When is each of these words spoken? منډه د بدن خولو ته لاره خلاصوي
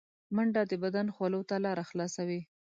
منډه 0.35 0.61
د 0.71 0.73
بدن 0.83 1.07
خولو 1.15 1.41
ته 1.49 1.55
لاره 1.65 1.83
خلاصوي 1.89 2.41